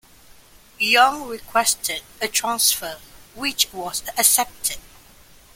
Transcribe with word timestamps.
Young 0.79 1.27
requested 1.27 2.01
a 2.19 2.27
transfer, 2.27 2.97
which 3.35 3.71
was 3.71 4.01
accepted. 4.17 4.79